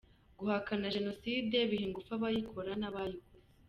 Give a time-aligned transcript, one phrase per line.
[0.39, 3.49] Guhakana Jenoside biha ingufu abayikora n’abayikoze.